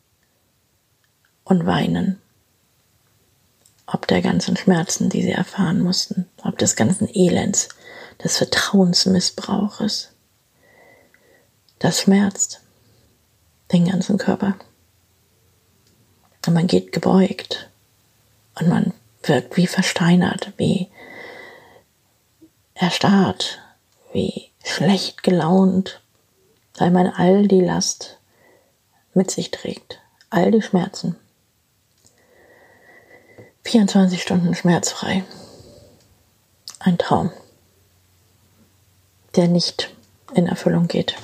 [1.43, 2.21] und weinen,
[3.85, 7.69] ob der ganzen Schmerzen, die sie erfahren mussten, ob des ganzen Elends,
[8.23, 10.11] des Vertrauensmissbrauches,
[11.79, 12.61] das schmerzt
[13.71, 14.57] den ganzen Körper.
[16.45, 17.69] Und man geht gebeugt
[18.59, 18.93] und man
[19.23, 20.89] wirkt wie versteinert, wie
[22.79, 23.59] erstarrt,
[24.13, 26.01] wie schlecht gelaunt,
[26.77, 28.19] weil man all die Last
[29.13, 31.15] mit sich trägt, all die Schmerzen.
[33.63, 35.23] 24 Stunden schmerzfrei.
[36.79, 37.31] Ein Traum,
[39.35, 39.93] der nicht
[40.35, 41.15] in Erfüllung geht.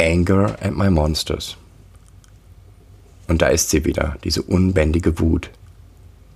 [0.00, 1.56] Anger at my monsters.
[3.28, 5.50] Und da ist sie wieder, diese unbändige Wut.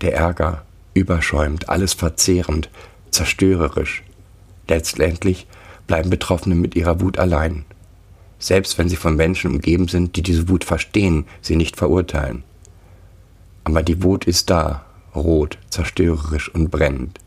[0.01, 2.71] Der Ärger, überschäumt, alles verzehrend,
[3.11, 4.03] zerstörerisch.
[4.69, 5.47] Letztendlich
[5.87, 7.65] bleiben Betroffene mit ihrer Wut allein.
[8.39, 12.43] Selbst wenn sie von Menschen umgeben sind, die diese Wut verstehen, sie nicht verurteilen.
[13.65, 17.21] Aber die Wut ist da, rot, zerstörerisch und brennend.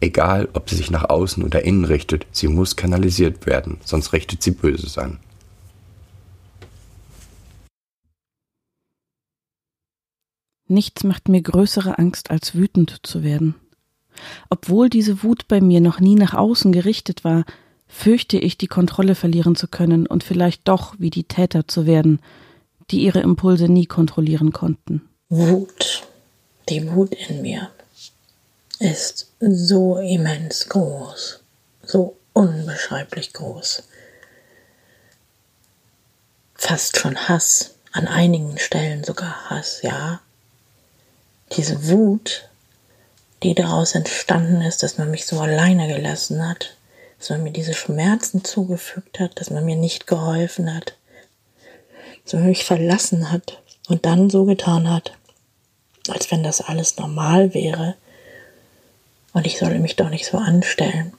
[0.00, 4.42] Egal, ob sie sich nach außen oder innen richtet, sie muss kanalisiert werden, sonst richtet
[4.42, 5.18] sie Böses an.
[10.70, 13.56] Nichts macht mir größere Angst, als wütend zu werden.
[14.50, 17.44] Obwohl diese Wut bei mir noch nie nach außen gerichtet war,
[17.88, 22.20] fürchte ich, die Kontrolle verlieren zu können und vielleicht doch wie die Täter zu werden,
[22.92, 25.02] die ihre Impulse nie kontrollieren konnten.
[25.28, 26.06] Wut,
[26.68, 27.68] die Wut in mir
[28.78, 31.40] ist so immens groß,
[31.82, 33.82] so unbeschreiblich groß.
[36.54, 40.20] Fast schon Hass, an einigen Stellen sogar Hass, ja,
[41.52, 42.48] diese Wut,
[43.42, 46.76] die daraus entstanden ist, dass man mich so alleine gelassen hat,
[47.18, 50.94] dass man mir diese Schmerzen zugefügt hat, dass man mir nicht geholfen hat,
[52.24, 55.12] dass man mich verlassen hat und dann so getan hat,
[56.08, 57.94] als wenn das alles normal wäre
[59.32, 61.12] und ich solle mich doch nicht so anstellen.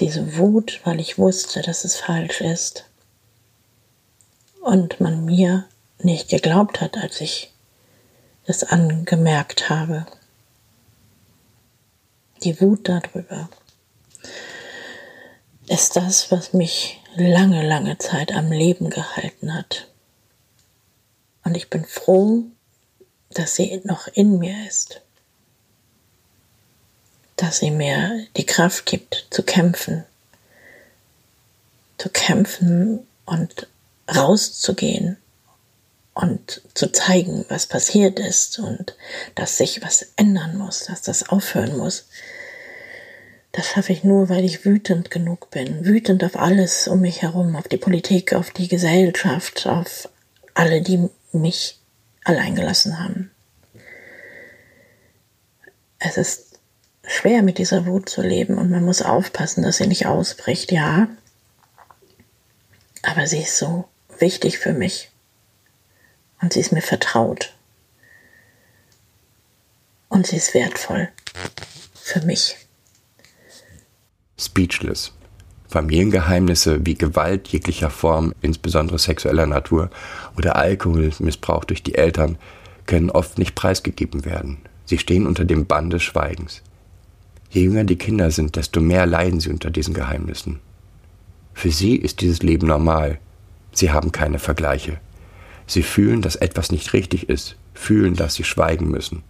[0.00, 2.84] Diese Wut, weil ich wusste, dass es falsch ist
[4.60, 5.64] und man mir
[5.98, 7.53] nicht geglaubt hat, als ich
[8.46, 10.06] es angemerkt habe.
[12.42, 13.48] Die Wut darüber
[15.66, 19.88] ist das, was mich lange, lange Zeit am Leben gehalten hat.
[21.42, 22.44] Und ich bin froh,
[23.30, 25.00] dass sie noch in mir ist.
[27.36, 30.04] Dass sie mir die Kraft gibt, zu kämpfen.
[31.98, 33.68] Zu kämpfen und
[34.14, 35.16] rauszugehen
[36.14, 38.96] und zu zeigen, was passiert ist und
[39.34, 42.06] dass sich was ändern muss, dass das aufhören muss.
[43.52, 45.84] Das schaffe ich nur, weil ich wütend genug bin.
[45.84, 50.08] Wütend auf alles um mich herum, auf die Politik, auf die Gesellschaft, auf
[50.54, 51.78] alle, die mich
[52.24, 53.30] allein gelassen haben.
[55.98, 56.58] Es ist
[57.06, 61.08] schwer mit dieser Wut zu leben und man muss aufpassen, dass sie nicht ausbricht, ja.
[63.02, 63.84] Aber sie ist so
[64.18, 65.10] wichtig für mich
[66.44, 67.54] und sie ist mir vertraut.
[70.10, 71.08] Und sie ist wertvoll
[71.94, 72.56] für mich.
[74.38, 75.12] Speechless.
[75.68, 79.88] Familiengeheimnisse wie Gewalt jeglicher Form, insbesondere sexueller Natur,
[80.36, 82.36] oder Alkoholmissbrauch durch die Eltern
[82.84, 84.58] können oft nicht preisgegeben werden.
[84.84, 86.60] Sie stehen unter dem Bann des Schweigens.
[87.48, 90.60] Je jünger die Kinder sind, desto mehr leiden sie unter diesen Geheimnissen.
[91.54, 93.18] Für sie ist dieses Leben normal.
[93.72, 95.00] Sie haben keine Vergleiche.
[95.66, 99.22] Sie fühlen, dass etwas nicht richtig ist, fühlen, dass sie schweigen müssen.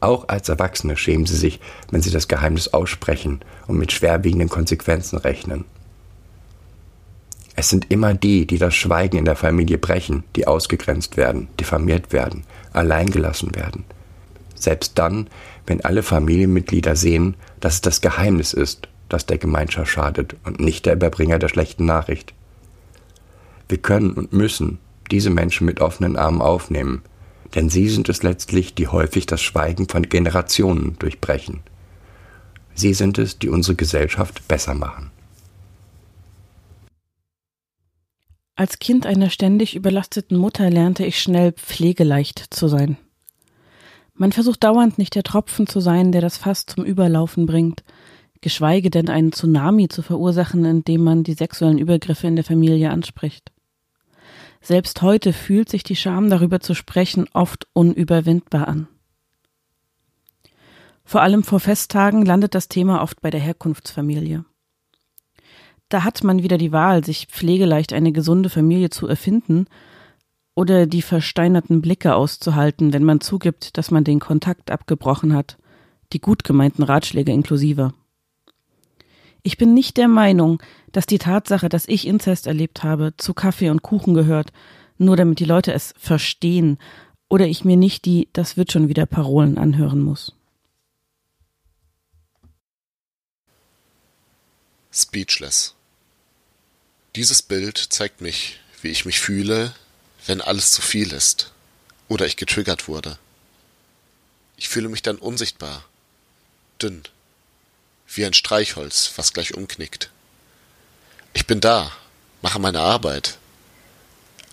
[0.00, 1.60] Auch als Erwachsene schämen sie sich,
[1.90, 5.64] wenn sie das Geheimnis aussprechen und mit schwerwiegenden Konsequenzen rechnen.
[7.58, 12.12] Es sind immer die, die das Schweigen in der Familie brechen, die ausgegrenzt werden, diffamiert
[12.12, 13.84] werden, alleingelassen werden.
[14.54, 15.28] Selbst dann,
[15.66, 20.84] wenn alle Familienmitglieder sehen, dass es das Geheimnis ist, das der Gemeinschaft schadet und nicht
[20.84, 22.34] der Überbringer der schlechten Nachricht.
[23.68, 24.78] Wir können und müssen
[25.08, 27.02] diese Menschen mit offenen Armen aufnehmen,
[27.54, 31.60] denn sie sind es letztlich, die häufig das Schweigen von Generationen durchbrechen.
[32.74, 35.10] Sie sind es, die unsere Gesellschaft besser machen.
[38.54, 42.96] Als Kind einer ständig überlasteten Mutter lernte ich schnell pflegeleicht zu sein.
[44.14, 47.84] Man versucht dauernd nicht der Tropfen zu sein, der das Fass zum Überlaufen bringt,
[48.40, 53.52] geschweige denn einen Tsunami zu verursachen, indem man die sexuellen Übergriffe in der Familie anspricht.
[54.66, 58.88] Selbst heute fühlt sich die Scham darüber zu sprechen oft unüberwindbar an.
[61.04, 64.44] Vor allem vor Festtagen landet das Thema oft bei der Herkunftsfamilie.
[65.88, 69.66] Da hat man wieder die Wahl, sich pflegeleicht eine gesunde Familie zu erfinden
[70.56, 75.58] oder die versteinerten Blicke auszuhalten, wenn man zugibt, dass man den Kontakt abgebrochen hat,
[76.12, 77.94] die gut gemeinten Ratschläge inklusive.
[79.46, 83.70] Ich bin nicht der Meinung, dass die Tatsache, dass ich Inzest erlebt habe, zu Kaffee
[83.70, 84.52] und Kuchen gehört,
[84.98, 86.78] nur damit die Leute es verstehen
[87.28, 90.32] oder ich mir nicht die Das wird schon wieder Parolen anhören muss.
[94.92, 95.76] Speechless.
[97.14, 99.76] Dieses Bild zeigt mich, wie ich mich fühle,
[100.26, 101.52] wenn alles zu viel ist
[102.08, 103.16] oder ich getriggert wurde.
[104.56, 105.84] Ich fühle mich dann unsichtbar,
[106.82, 107.04] dünn,
[108.08, 110.10] wie ein Streichholz, was gleich umknickt.
[111.32, 111.92] Ich bin da,
[112.42, 113.38] mache meine Arbeit,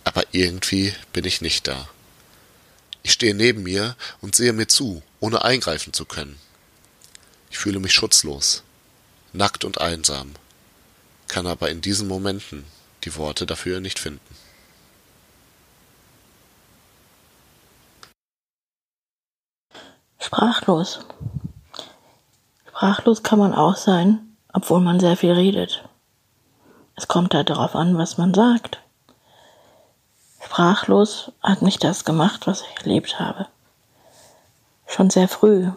[0.03, 1.87] aber irgendwie bin ich nicht da.
[3.03, 6.39] Ich stehe neben mir und sehe mir zu, ohne eingreifen zu können.
[7.51, 8.63] Ich fühle mich schutzlos,
[9.31, 10.33] nackt und einsam,
[11.27, 12.65] kann aber in diesen Momenten
[13.03, 14.35] die Worte dafür nicht finden.
[20.19, 20.99] Sprachlos.
[22.83, 25.87] Sprachlos kann man auch sein, obwohl man sehr viel redet.
[26.97, 28.81] Es kommt halt darauf an, was man sagt.
[30.43, 33.47] Sprachlos hat nicht das gemacht, was ich erlebt habe.
[34.85, 35.71] Schon sehr früh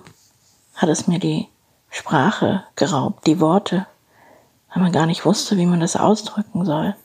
[0.75, 1.47] hat es mir die
[1.91, 3.87] Sprache geraubt, die Worte,
[4.75, 6.97] weil man gar nicht wusste, wie man das ausdrücken soll.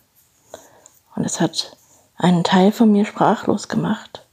[1.16, 1.78] Und es hat
[2.18, 4.26] einen Teil von mir sprachlos gemacht.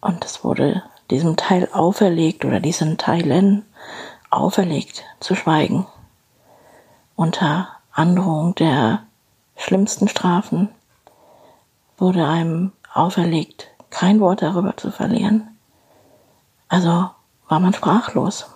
[0.00, 3.64] Und es wurde diesem Teil auferlegt oder diesen Teilen
[4.30, 5.86] auferlegt zu schweigen.
[7.16, 9.02] Unter Androhung der
[9.56, 10.68] schlimmsten Strafen
[11.96, 15.48] wurde einem auferlegt, kein Wort darüber zu verlieren.
[16.68, 17.10] Also
[17.48, 18.46] war man sprachlos.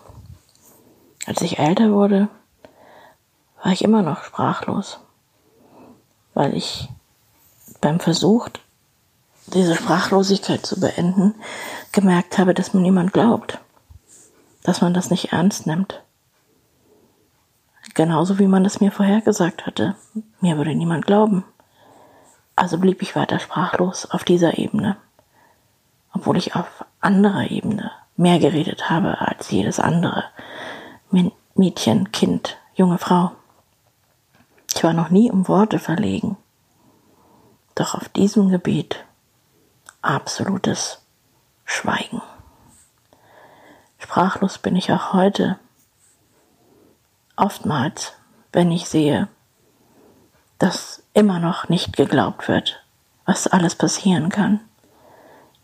[1.26, 2.28] Als ich älter wurde,
[3.62, 5.00] war ich immer noch sprachlos,
[6.34, 6.88] weil ich
[7.80, 8.48] beim Versuch,
[9.47, 11.34] diese Sprachlosigkeit zu beenden,
[11.93, 13.59] gemerkt habe, dass mir niemand glaubt,
[14.62, 16.03] dass man das nicht ernst nimmt.
[17.95, 19.97] Genauso wie man es mir vorhergesagt hatte.
[20.40, 21.45] Mir würde niemand glauben.
[22.57, 24.97] Also blieb ich weiter sprachlos auf dieser Ebene,
[26.12, 30.24] obwohl ich auf anderer Ebene mehr geredet habe als jedes andere
[31.55, 33.32] Mädchen, Kind, junge Frau.
[34.74, 36.36] Ich war noch nie um Worte verlegen.
[37.74, 39.05] Doch auf diesem Gebiet
[40.03, 41.00] absolutes
[41.64, 42.20] Schweigen.
[43.98, 45.59] Sprachlos bin ich auch heute.
[47.36, 48.12] Oftmals,
[48.53, 49.28] wenn ich sehe,
[50.59, 52.84] dass immer noch nicht geglaubt wird,
[53.24, 54.61] was alles passieren kann,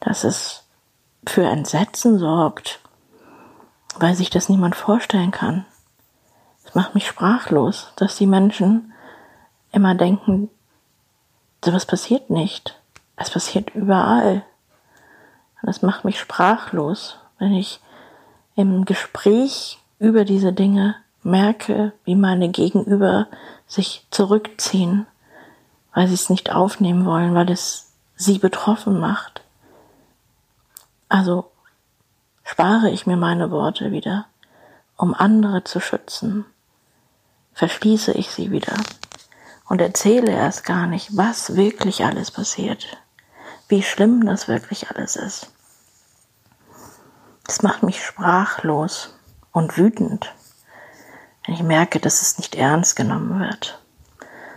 [0.01, 0.65] dass es
[1.27, 2.81] für Entsetzen sorgt,
[3.97, 5.67] weil sich das niemand vorstellen kann.
[6.65, 8.93] Es macht mich sprachlos, dass die Menschen
[9.73, 10.49] immer denken,
[11.65, 12.78] sowas passiert nicht.
[13.19, 14.45] Es passiert überall.
[15.61, 17.81] Und das macht mich sprachlos, wenn ich
[18.55, 20.95] im Gespräch über diese Dinge
[21.25, 23.27] merke, wie meine Gegenüber
[23.67, 25.07] sich zurückziehen,
[25.95, 29.43] weil sie es nicht aufnehmen wollen, weil es sie betroffen macht.
[31.09, 31.51] Also
[32.45, 34.27] spare ich mir meine Worte wieder,
[34.97, 36.45] um andere zu schützen,
[37.55, 38.75] verschließe ich sie wieder
[39.69, 42.87] und erzähle erst gar nicht, was wirklich alles passiert
[43.69, 45.53] wie schlimm das wirklich alles ist.
[47.45, 49.15] Das macht mich sprachlos
[49.53, 50.35] und wütend,
[51.45, 53.83] wenn ich merke, dass es nicht ernst genommen wird.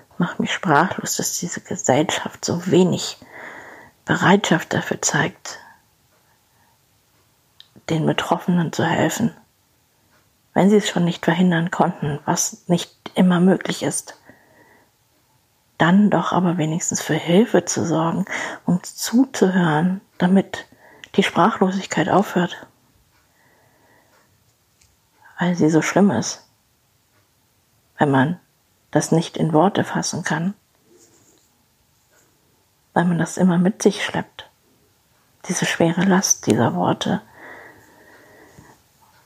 [0.10, 3.18] Das macht mich sprachlos, dass diese Gesellschaft so wenig
[4.06, 5.60] Bereitschaft dafür zeigt,
[7.90, 9.36] den Betroffenen zu helfen,
[10.54, 14.21] wenn sie es schon nicht verhindern konnten, was nicht immer möglich ist
[15.82, 18.26] dann doch aber wenigstens für Hilfe zu sorgen
[18.68, 20.68] und zuzuhören, damit
[21.16, 22.68] die Sprachlosigkeit aufhört.
[25.40, 26.48] Weil sie so schlimm ist,
[27.98, 28.40] wenn man
[28.92, 30.54] das nicht in Worte fassen kann,
[32.94, 34.52] weil man das immer mit sich schleppt,
[35.48, 37.24] diese schwere Last dieser Worte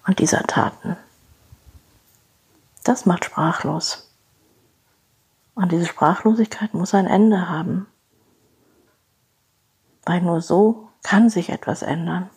[0.08, 0.96] und dieser Taten.
[2.86, 4.05] Das macht sprachlos.
[5.56, 7.88] Und diese Sprachlosigkeit muss ein Ende haben.
[10.06, 12.30] Weil nur so kann sich etwas ändern.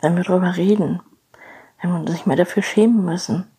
[0.00, 1.00] Wenn wir darüber reden,
[1.80, 3.50] wenn wir uns nicht mehr dafür schämen müssen,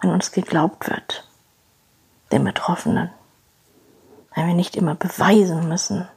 [0.00, 1.28] wenn uns geglaubt wird,
[2.32, 3.10] den Betroffenen,
[4.34, 6.08] wenn wir nicht immer beweisen müssen,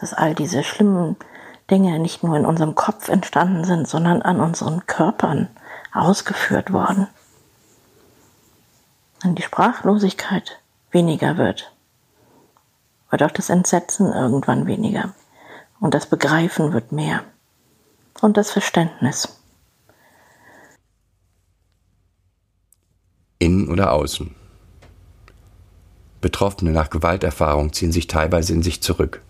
[0.00, 1.16] dass all diese schlimmen
[1.70, 5.48] Dinge nicht nur in unserem Kopf entstanden sind, sondern an unseren Körpern
[5.92, 7.08] ausgeführt worden.
[9.26, 10.60] Die Sprachlosigkeit
[10.90, 11.72] weniger wird,
[13.08, 15.14] wird auch das Entsetzen irgendwann weniger
[15.80, 17.24] und das Begreifen wird mehr
[18.20, 19.40] und das Verständnis.
[23.38, 24.34] Innen oder außen.
[26.20, 29.22] Betroffene nach Gewalterfahrung ziehen sich teilweise in sich zurück.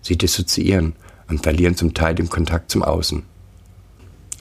[0.00, 0.96] Sie dissoziieren
[1.28, 3.24] und verlieren zum Teil den Kontakt zum Außen.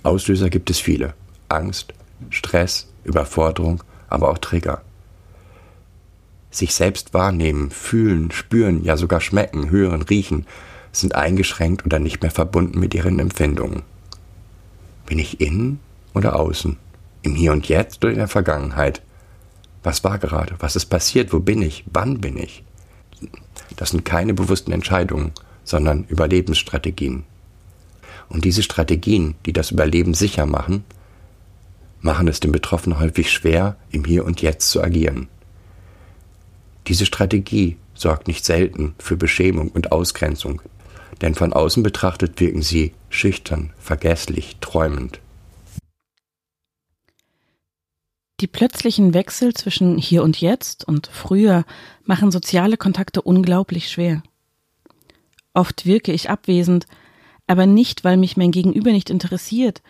[0.04, 1.14] Auslöser gibt es viele.
[1.50, 1.94] Angst,
[2.30, 3.84] Stress, Überforderung,
[4.16, 4.82] aber auch Trigger.
[6.50, 10.48] Sich selbst wahrnehmen, fühlen, spüren, ja sogar schmecken, hören, riechen,
[10.94, 13.84] sind eingeschränkt oder nicht mehr verbunden mit ihren Empfindungen.
[15.06, 15.80] Bin ich innen
[16.14, 16.78] oder außen?
[17.22, 19.02] Im Hier und Jetzt oder in der Vergangenheit?
[19.84, 20.56] Was war gerade?
[20.60, 21.34] Was ist passiert?
[21.34, 21.84] Wo bin ich?
[21.92, 22.64] Wann bin ich?
[23.76, 25.34] Das sind keine bewussten Entscheidungen,
[25.66, 27.26] sondern Überlebensstrategien.
[28.30, 30.86] Und diese Strategien, die das Überleben sicher machen,
[32.06, 35.28] machen es den Betroffenen häufig schwer, im Hier und Jetzt zu agieren.
[36.88, 40.62] Diese Strategie sorgt nicht selten für Beschämung und Ausgrenzung,
[41.22, 45.20] denn von außen betrachtet wirken sie schüchtern, vergesslich, träumend.
[48.40, 51.64] Die plötzlichen Wechsel zwischen hier und jetzt und früher
[52.04, 54.22] machen soziale Kontakte unglaublich schwer.
[55.56, 56.86] Oft wirke ich abwesend,
[57.48, 59.82] aber nicht, weil mich mein Gegenüber nicht interessiert,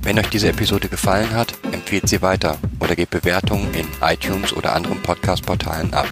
[0.02, 4.74] Wenn euch diese Episode gefallen hat, empfehlt sie weiter oder gebt Bewertungen in iTunes oder
[4.74, 6.08] anderen Podcast-Portalen ab.